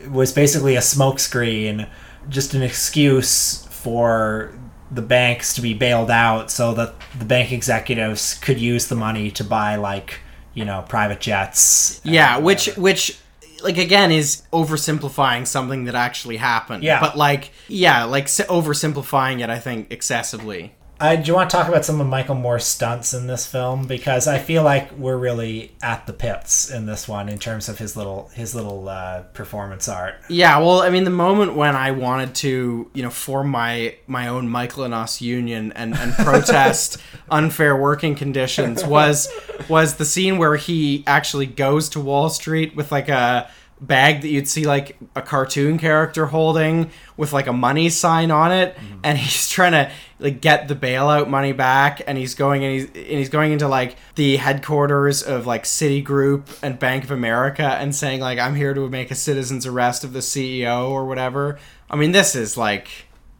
[0.10, 1.88] was basically a smokescreen,
[2.30, 4.54] just an excuse for
[4.89, 9.30] the banks to be bailed out so that the bank executives could use the money
[9.32, 10.19] to buy like
[10.54, 13.19] you know private jets Yeah, which which
[13.63, 16.84] like again is oversimplifying something that actually happened.
[16.84, 17.00] Yeah.
[17.00, 20.74] But like yeah, like oversimplifying it I think excessively.
[20.99, 23.88] Uh, do you want to talk about some of Michael Moore's stunts in this film?
[23.88, 27.77] Because I feel like we're really at the pits in this one in terms of
[27.77, 30.15] his little his little uh, performance art.
[30.29, 34.27] Yeah, well, I mean the moment when I wanted to, you know, form my my
[34.27, 36.97] own Michael and Us union and and protest
[37.29, 39.27] unfair working conditions was
[39.67, 43.49] was the scene where he actually goes to Wall Street with like a
[43.88, 48.52] bag that you'd see like a cartoon character holding with like a money sign on
[48.52, 52.74] it and he's trying to like get the bailout money back and he's going and
[52.74, 57.63] he's and he's going into like the headquarters of like Citigroup and Bank of America
[57.63, 61.60] and saying like I'm here to make a citizen's arrest of the CEO or whatever.
[61.89, 62.89] I mean this is like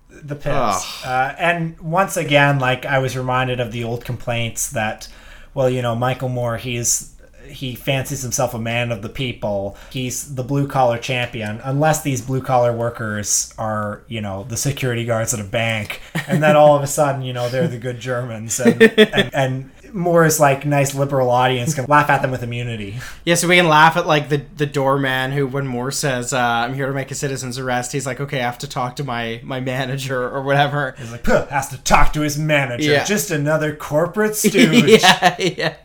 [0.10, 1.06] the pits.
[1.06, 5.08] Uh, and once again, like I was reminded of the old complaints that,
[5.53, 7.12] well, you know, Michael Moore, he's
[7.47, 9.77] he fancies himself a man of the people.
[9.89, 15.06] He's the blue collar champion, unless these blue collar workers are, you know, the security
[15.06, 17.99] guards at a bank, and then all of a sudden, you know, they're the good
[17.99, 22.97] Germans, and and, and Moore's like nice liberal audience can laugh at them with immunity.
[23.25, 26.39] Yeah, so we can laugh at like the the doorman who, when Moore says, uh,
[26.39, 29.03] "I'm here to make a citizen's arrest," he's like, "Okay, I have to talk to
[29.03, 32.91] my my manager or whatever." He's like, "Puh, has to talk to his manager.
[32.91, 33.03] Yeah.
[33.03, 35.01] Just another corporate stooge.
[35.01, 35.75] yeah, yeah.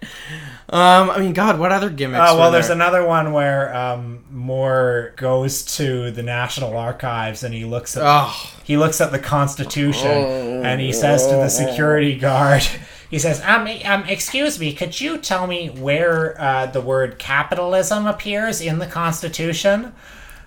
[0.71, 2.23] Um, I mean, God, what other gimmicks?
[2.29, 7.55] Oh well, were there's another one where um, Moore goes to the National Archives and
[7.55, 8.51] he looks at Oh.
[8.65, 12.63] he looks at the Constitution and he says to the security guard,
[13.11, 18.07] he says, "Um, um, excuse me, could you tell me where uh, the word capitalism
[18.07, 19.95] appears in the Constitution?"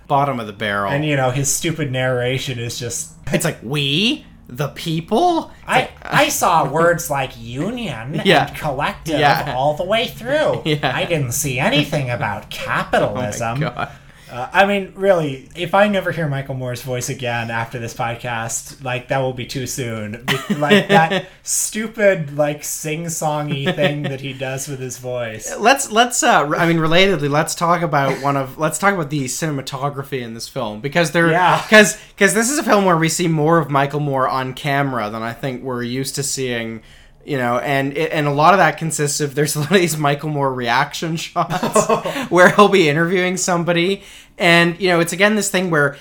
[0.08, 0.92] bottom of the barrel.
[0.92, 5.50] And you know his stupid narration is just it's like we the people.
[5.66, 8.48] I I uh, saw words like union Yeah.
[8.48, 9.54] and collective Yeah.
[9.56, 10.62] all the way through.
[10.64, 10.92] Yeah.
[10.94, 13.62] I didn't see anything about capitalism.
[13.62, 13.88] Oh my God.
[14.32, 18.82] Uh, I mean, really, if I never hear Michael Moore's voice again after this podcast,
[18.82, 20.24] like that will be too soon.
[20.48, 25.54] Be- Like that stupid, like sing-songy thing that he does with his voice.
[25.58, 29.24] Let's let's uh I mean relatedly let's talk about one of let's talk about the
[29.26, 31.60] cinematography in this film because there Yeah.
[31.62, 35.10] because because this is a film where we see more of Michael Moore on camera
[35.10, 36.80] than I think we're used to seeing
[37.24, 39.96] you know and and a lot of that consists of there's a lot of these
[39.96, 44.02] Michael Moore reaction shots where he'll be interviewing somebody
[44.38, 45.96] and you know it's again this thing where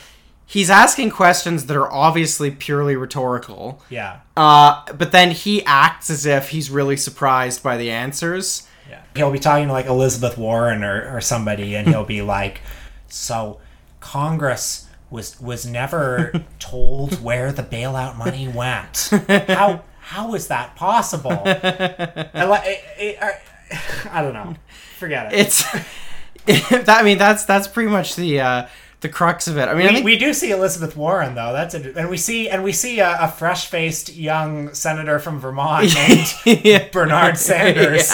[0.45, 4.19] he's asking questions that are obviously purely rhetorical Yeah.
[4.35, 8.67] uh, but then he acts as if he's really surprised by the answers.
[8.89, 9.01] Yeah.
[9.15, 12.59] He'll be talking to like Elizabeth Warren or, or somebody, and he'll be like,
[13.07, 13.59] So,
[14.01, 19.09] Congress was was never told where the bailout money went.
[19.47, 21.31] How how is that possible?
[21.45, 23.39] I, it- I-
[24.11, 24.53] I don't know.
[24.97, 25.39] Forget it.
[25.39, 25.63] It's.
[26.71, 28.67] that, I mean, that's that's pretty much the uh,
[29.01, 29.67] the crux of it.
[29.67, 31.53] I mean, I we, think we do see Elizabeth Warren though.
[31.53, 35.93] That's a, and we see and we see a, a fresh-faced young senator from Vermont
[36.45, 38.11] named Bernard Sanders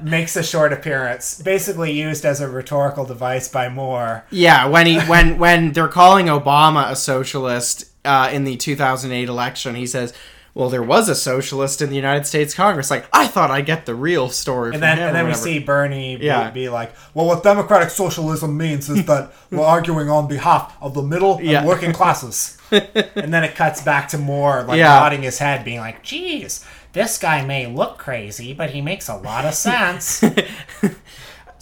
[0.00, 4.24] makes a short appearance, basically used as a rhetorical device by Moore.
[4.30, 9.74] Yeah, when he when when they're calling Obama a socialist uh, in the 2008 election,
[9.74, 10.14] he says,
[10.54, 13.86] "Well, there was a socialist in the United States Congress." Like, I thought I'd get
[13.86, 14.68] the real story.
[14.68, 16.50] And from then and then we see Bernie be, Yeah.
[16.50, 21.02] be like, "Well, what democratic socialism means is that we're arguing on behalf of the
[21.02, 21.64] middle and Yeah.
[21.64, 24.98] working classes." and then it cuts back to Moore like Yeah.
[24.98, 29.14] nodding his head, being like, "Geez." This guy may look crazy, but he makes a
[29.16, 30.24] lot of sense.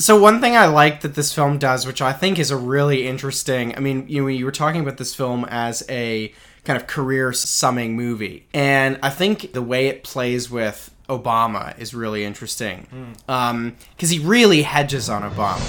[0.01, 3.09] So one thing I like that this film does, which I think is a really
[3.09, 3.75] interesting.
[3.77, 6.33] I mean, you you were talking about this film as a
[6.69, 11.95] kind of career summing movie, and I think the way it plays with Obama is
[11.95, 13.13] really interesting hmm.
[13.31, 15.65] um, because he really hedges on Obama.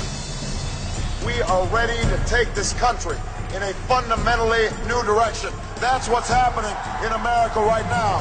[1.26, 3.16] We are ready to take this country
[3.56, 5.52] in a fundamentally new direction.
[5.80, 8.20] That's what's happening in America right now.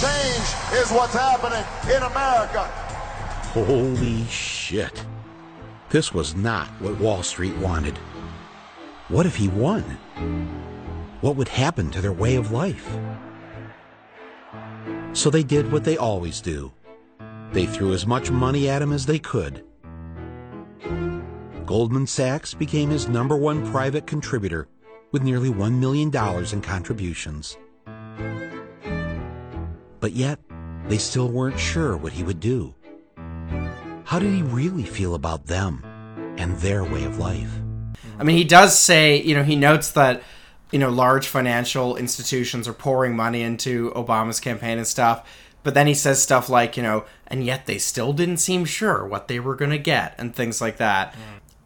[0.00, 2.62] Change is what's happening in America.
[3.50, 5.04] Holy shit.
[5.90, 7.98] This was not what Wall Street wanted.
[9.08, 10.71] What if he won?
[11.22, 12.98] What would happen to their way of life?
[15.12, 16.72] So they did what they always do.
[17.52, 19.64] They threw as much money at him as they could.
[21.64, 24.66] Goldman Sachs became his number one private contributor
[25.12, 26.08] with nearly $1 million
[26.52, 27.56] in contributions.
[30.00, 30.40] But yet,
[30.88, 32.74] they still weren't sure what he would do.
[34.04, 35.84] How did he really feel about them
[36.36, 37.52] and their way of life?
[38.18, 40.24] I mean, he does say, you know, he notes that,
[40.72, 45.24] you know, large financial institutions are pouring money into Obama's campaign and stuff.
[45.62, 49.06] But then he says stuff like, you know, and yet they still didn't seem sure
[49.06, 51.14] what they were going to get and things like that.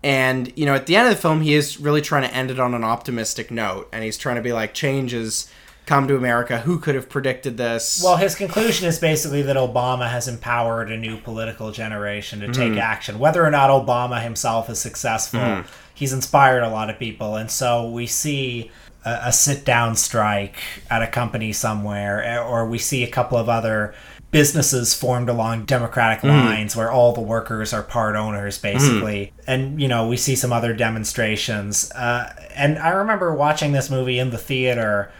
[0.02, 2.50] And, you know, at the end of the film, he is really trying to end
[2.50, 3.88] it on an optimistic note.
[3.92, 5.50] And he's trying to be like, change has
[5.86, 6.58] come to America.
[6.58, 8.02] Who could have predicted this?
[8.04, 12.72] Well, his conclusion is basically that Obama has empowered a new political generation to take
[12.72, 12.80] Mhm.
[12.80, 13.18] action.
[13.18, 15.64] Whether or not Obama himself is successful, Mhm.
[15.94, 17.36] he's inspired a lot of people.
[17.36, 18.70] And so we see
[19.06, 20.56] a, a sit down strike
[20.90, 23.94] at a company somewhere, eh, or we see a couple of other
[24.32, 26.44] businesses formed along democratic Mhm.
[26.44, 30.52] lines where all the workers are part owners basically and you know we see some
[30.52, 35.10] other demonstrations uh, and i remember watching this movie in the theater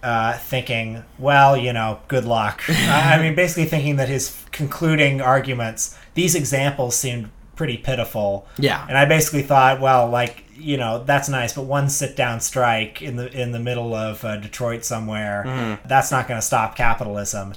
[0.00, 2.62] uh, thinking, well, you know, good luck.
[2.68, 8.46] I mean, basically thinking that his concluding arguments, these examples seemed pretty pitiful.
[8.56, 8.86] Yeah.
[8.88, 13.02] And I basically thought, well, like, you know, that's nice, but one sit down strike
[13.02, 15.78] in the in the middle of uh, Detroit somewhere, Mhm.
[15.86, 17.52] that's not going to stop capitalism.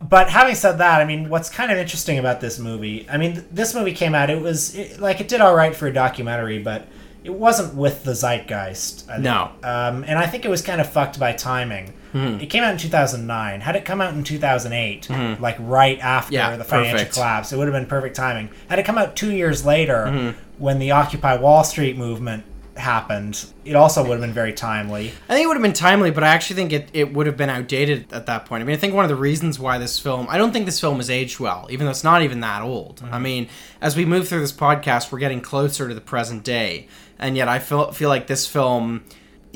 [0.00, 3.06] But having said that, I mean, what's kind of interesting about this movie?
[3.10, 4.28] I mean, th- this movie came out.
[4.30, 6.86] It was it, like it did all right for a documentary, but
[7.24, 9.08] it wasn't with the zeitgeist.
[9.08, 9.24] I think.
[9.24, 9.50] No.
[9.62, 11.92] Um, and I think it was kind of fucked by timing.
[12.16, 12.42] Mhm.
[12.42, 13.60] It came out in 2009.
[13.60, 15.40] Had it come out in 2008, Mhm.
[15.40, 17.14] like right after Yeah, the financial perfect.
[17.14, 18.48] collapse, it would have been perfect timing.
[18.68, 20.34] Had it come out two years later, Mhm.
[20.58, 22.44] when the Occupy Wall Street movement
[22.76, 25.12] happened, it also would have been very timely.
[25.28, 27.36] I think it would have been timely, but I actually think it, it would have
[27.36, 28.60] been outdated at that point.
[28.60, 30.78] I mean, I think one of the reasons why this film, I don't think this
[30.78, 33.02] film has aged well, even though it's not even that old.
[33.10, 33.48] I mean,
[33.80, 36.86] as we move through this podcast, we're getting closer to the present day.
[37.18, 39.04] And yet I feel, feel like this film,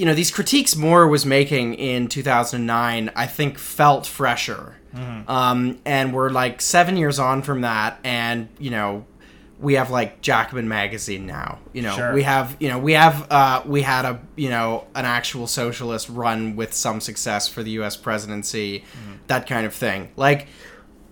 [0.01, 4.77] you know, these critiques Moore was making in 2009, I think felt fresher.
[4.97, 5.29] Mhm.
[5.29, 9.05] Um, and we're like seven years on from that, and, you know,
[9.61, 11.59] we have like Jacobin magazine now.
[11.75, 12.15] You know, Sure.
[12.15, 16.09] we have you know we have uh, we had a you know an actual socialist
[16.09, 17.95] run with some success for the U.S.
[17.97, 18.85] presidency,
[19.27, 20.09] that kind of thing.
[20.17, 20.47] Like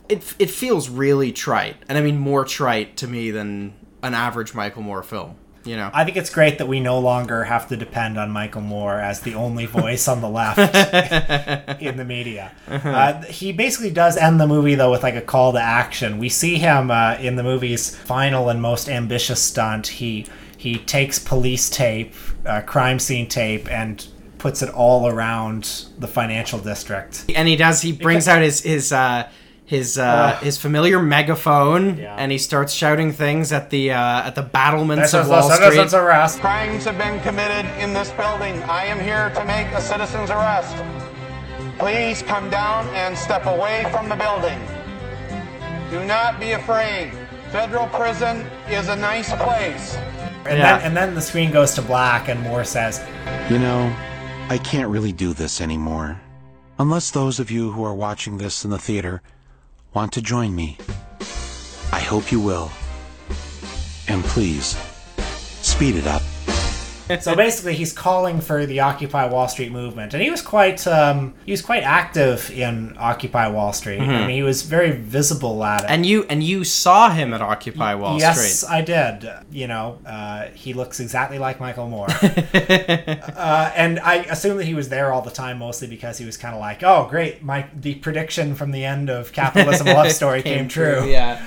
[0.09, 4.55] it it feels really trite, and I mean more trite to me than an average
[4.55, 5.35] Michael Moore film.
[5.64, 8.62] You know, I think it's great that we no longer have to depend on Michael
[8.62, 10.59] Moore as the only voice on the left
[11.83, 12.53] in the media.
[12.68, 16.18] Uh, he basically does end the movie though with like a call to action.
[16.18, 19.87] We see him uh, in the movie's final and most ambitious stunt.
[19.88, 22.14] He he takes police tape,
[22.47, 24.07] uh, crime scene tape, and
[24.38, 27.25] puts it all around the financial district.
[27.35, 29.29] and he does he brings out his his uh,
[29.69, 30.43] his uh, Ugh.
[30.43, 32.17] his familiar megaphone, Yeah.
[32.19, 35.59] and he starts shouting things at the uh, at the battlements This of Wall Street.
[35.59, 36.41] citizen's arrest.
[36.41, 38.63] Crimes have been committed in this building.
[38.65, 40.75] I am here to make a citizen's arrest.
[41.79, 44.59] Please come down and step away from the building.
[45.91, 47.12] Do not be afraid.
[47.53, 49.97] Federal prison is a nice place.
[50.47, 50.79] And, Yeah.
[50.79, 53.03] then, and then the screen goes to black, and Moore says,
[53.51, 53.95] You know,
[54.49, 56.19] I can't really do this anymore.
[56.79, 59.21] Unless those of you who are watching this in the theater
[59.95, 60.78] want to join me.
[61.93, 62.70] I hope you will.
[64.09, 64.76] And please,
[65.62, 66.22] speed it up.
[67.21, 71.35] so basically, he's calling for the Occupy Wall Street movement, and he was quite um,
[71.45, 74.01] he was quite active in Occupy Wall Street.
[74.01, 74.27] I Mhm.
[74.27, 75.91] mean, he was very visible at it.
[75.91, 78.49] And you and you saw him at Occupy Wall yes, Street.
[78.49, 79.29] Yes, I did.
[79.51, 82.09] You know, uh, he looks exactly like Michael Moore.
[82.23, 86.37] uh, and I assume that he was there all the time, mostly because he was
[86.37, 87.43] kind of like, "Oh, great!
[87.43, 91.41] My the prediction from the end of Capitalism Love Story came, true." Yeah.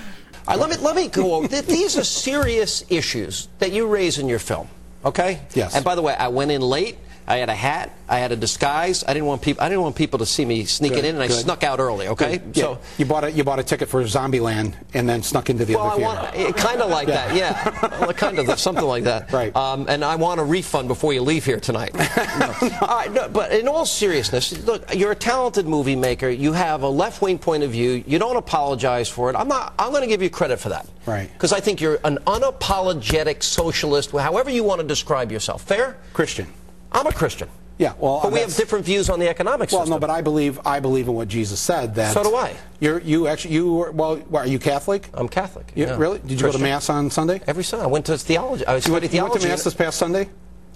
[0.47, 1.47] All right, let me let me go over.
[1.47, 4.67] These are serious issues that you raise in your film.
[5.03, 5.39] Okay.
[5.53, 5.75] Yes.
[5.75, 6.97] And by the way, I went in late.
[7.31, 7.91] I had a hat.
[8.09, 9.05] I had a disguise.
[9.07, 9.63] I didn't want people.
[9.63, 12.09] I didn't want people to see me sneaking Good, in, and I snuck out early.
[12.09, 12.41] Okay.
[12.53, 12.79] Yeah, So.
[12.97, 15.85] you bought a you bought a ticket for Zombieland and then snuck into the Well,
[15.91, 16.51] other want theater.
[16.51, 19.31] kind of like that, yeah, well, kind of something like that.
[19.41, 19.55] Right.
[19.55, 21.95] Um, and I want a refund before you leave here tonight.
[22.41, 22.53] No.
[22.81, 26.27] All right, no, but in all seriousness, look, you're a talented movie maker.
[26.29, 28.03] You have a left-wing point of view.
[28.07, 29.35] You don't apologize for it.
[29.35, 29.73] I'm not.
[29.79, 30.87] I'm going to give you credit for that.
[31.05, 31.31] Right.
[31.31, 35.61] Because I think you're an unapologetic socialist, however you want to describe yourself.
[35.63, 35.97] Fair?
[36.13, 36.47] Christian.
[36.91, 37.47] I'm a Christian.
[37.77, 39.95] Yeah, well, But we have different views on the economic Well, system.
[39.95, 41.95] no, but I believe I believe in what Jesus said.
[41.95, 42.55] That So do I.
[42.79, 44.21] You're you actually you were well.
[44.35, 45.09] Are you Catholic?
[45.15, 45.71] I'm Catholic.
[45.73, 45.97] You, yeah.
[45.97, 46.19] Really?
[46.19, 47.41] Did you go to mass on Sunday?
[47.47, 47.85] Every Sunday.
[47.85, 48.65] I went to theology.
[48.67, 50.29] I You went, studied you went to mass this past Sunday?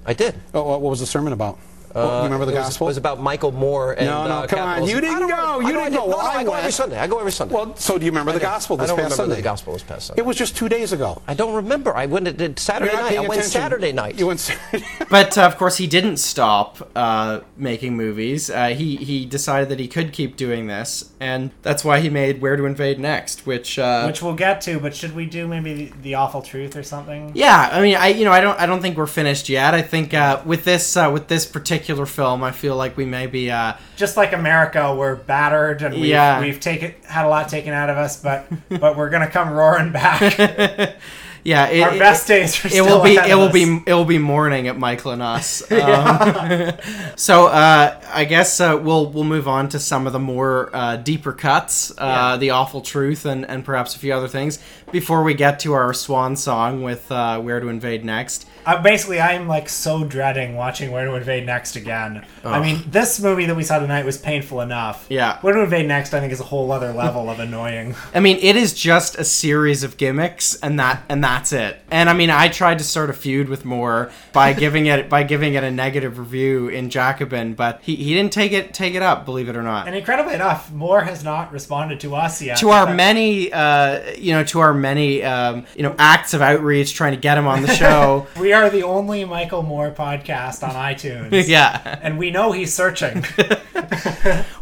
[0.05, 0.33] I did.
[0.53, 1.59] Oh, what was the sermon about?
[1.95, 2.87] Oh, you remember the Uh, it was- gospel?
[2.87, 4.83] it was about Michael Moore and no, no, uh, come on.
[4.87, 5.59] You didn't go.
[5.61, 5.99] You I didn't go.
[5.99, 6.71] No, Well, no, I I go every.
[6.71, 6.99] Sunday.
[6.99, 7.55] I go every Sunday.
[7.55, 8.45] Well, so do you remember I the do.
[8.45, 9.35] gospel I this don't past remember Sunday?
[9.37, 10.21] the gospel this past Sunday.
[10.21, 11.21] It was just two days ago.
[11.27, 11.95] I don't remember.
[11.95, 12.25] I went.
[12.37, 13.11] Did Saturday You're not night.
[13.13, 13.61] I paying went attention.
[13.61, 14.19] Saturday night.
[14.19, 14.57] You went.
[15.09, 18.49] but uh, of course, he didn't stop uh, making movies.
[18.49, 22.41] Uh, he he decided that he could keep doing this, and that's why he made
[22.41, 25.73] Where to Invade Next, which uh, Which we'll get to, but should we do maybe
[25.73, 27.31] the, the awful truth or something?
[27.35, 29.73] Yeah, I mean, I you know, I don't, I don't think we're finished yet.
[29.73, 33.27] I think uh, with this, uh, with this particular film, I feel like we may
[33.27, 33.51] be.
[33.51, 36.39] Uh, Just like America, we're battered and we've, Yeah.
[36.39, 39.91] we've taken had a lot taken out of us, but but we're gonna come roaring
[39.91, 40.95] back.
[41.45, 43.53] yeah, it, Our it- best days are It will be, it will us.
[43.53, 45.61] be, it will be morning at Michael and us.
[45.71, 46.75] Um, Yeah.
[47.15, 50.97] so uh, I guess uh, we'll we'll move on to some of the more uh,
[50.97, 51.95] deeper cuts, uh,
[52.33, 52.37] Yeah.
[52.37, 54.59] the awful truth, and and perhaps a few other things
[54.91, 58.47] before we get to our swan song with uh, Where to Invade Next.
[58.65, 62.25] Uh, basically, I'm like so dreading watching Where to Invade Next again.
[62.43, 65.05] I mean, this movie that we saw tonight was painful enough.
[65.09, 65.37] Yeah.
[65.41, 67.93] Where to Invade Next, I think, is a whole other level of annoying.
[68.15, 71.77] I mean, it is just a series of gimmicks, and that and that's it.
[71.91, 75.23] And I mean, I tried to start a feud with Moore by giving it by
[75.23, 79.01] giving it a negative review in Jacobin, but he, he didn't take it take it
[79.01, 79.87] up, believe it or not.
[79.87, 82.57] And incredibly enough, Moore has not responded to us yet.
[82.59, 86.93] to our many, uh, you know, to our many, um, you know, acts of outreach
[86.93, 88.27] trying to get him on the show.
[88.39, 91.45] we are the only Michael Moore podcast on iTunes.
[91.55, 91.99] Yeah.
[92.01, 93.23] And we know he's searching.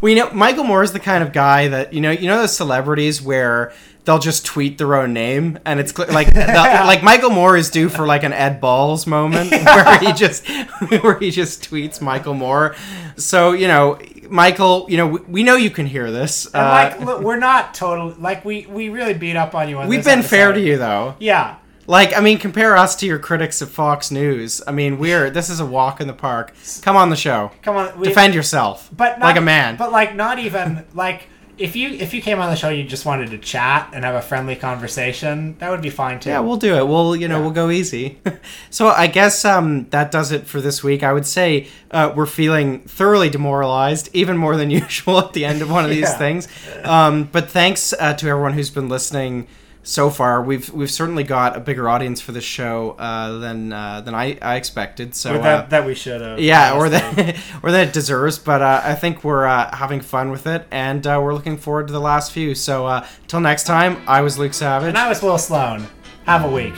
[0.01, 2.55] we know Michael Moore is the kind of guy that you know, you know, those
[2.55, 3.71] celebrities where
[4.05, 7.89] they'll just tweet their own name, and it's cl- like like Michael Moore is due
[7.89, 10.47] for like an Ed Balls moment where he just
[11.01, 12.75] where he just tweets Michael Moore.
[13.17, 13.99] So you know,
[14.29, 16.45] Michael, you know, we, we know you can hear this.
[16.47, 19.77] And Uh, like, look, we're not totally Like, we we really beat up on you
[19.79, 19.87] on.
[19.87, 21.15] we've been fair to you though.
[21.19, 21.55] Yeah.
[21.85, 24.61] Like, I mean, compare us to your critics at Fox News.
[24.65, 26.53] I mean, we're this is a walk in the park.
[26.81, 27.51] Come on the show.
[27.61, 28.89] Come on, we- defend yourself.
[28.95, 29.75] but not, like a man.
[29.75, 31.27] But like, not even like
[31.57, 34.15] if you if you came on the show, you just wanted to chat and have
[34.15, 35.55] a friendly conversation.
[35.59, 36.29] That would be fine too.
[36.29, 36.87] Yeah, we'll do it.
[36.87, 38.19] We'll, you know, we'll go easy.
[38.69, 41.03] so I guess um, that does it for this week.
[41.03, 45.61] I would say uh, we're feeling thoroughly demoralized, even more than usual at the end
[45.61, 46.47] of one of these things.
[46.83, 49.47] Um, but thanks uh, to everyone who's been listening
[49.83, 50.41] so far.
[50.41, 54.37] We've we've certainly got a bigger audience for this show uh, than uh, than I,
[54.41, 55.13] I expected.
[55.15, 58.39] So Or that- uh, that we should have, Yeah, or that or that it deserves.
[58.39, 61.87] But uh, I think we're uh, having fun with it, and uh, we're looking forward
[61.87, 62.55] to the last few.
[62.55, 64.89] So uh, till next time, I was Luke Savage.
[64.89, 65.85] And I was Will Sloan.
[66.25, 66.73] Have a week.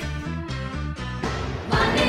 [1.70, 2.05] Must